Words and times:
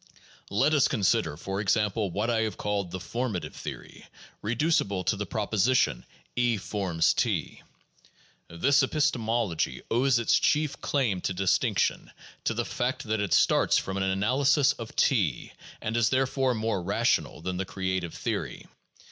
Let 0.49 0.73
us 0.73 0.87
consider, 0.87 1.37
for 1.37 1.61
example, 1.61 2.09
what 2.09 2.27
I 2.31 2.41
have 2.41 2.57
called 2.57 2.89
the 2.89 2.99
''formative 3.13 3.55
''theory, 3.55 4.07
reducible 4.41 5.03
to 5.03 5.15
the 5.15 5.27
proposition, 5.27 6.05
E 6.35 6.57
forms 6.57 7.13
T. 7.13 7.61
This 8.47 8.81
epistemology 8.81 9.83
owes 9.91 10.17
its 10.17 10.39
chief 10.39 10.81
claim 10.81 11.21
to 11.21 11.35
distinction 11.35 12.09
to 12.45 12.55
the 12.55 12.65
fact 12.65 13.03
that 13.03 13.19
it 13.21 13.31
starts 13.31 13.77
from 13.77 13.95
an 13.95 14.01
analysis 14.01 14.73
of 14.73 14.95
T, 14.95 15.51
and 15.83 15.95
is 15.95 16.09
therefore 16.09 16.55
more 16.55 16.81
rational 16.81 17.39
than 17.39 17.57
the 17.57 17.63
creative 17.65 18.15
theory. 18.15 18.65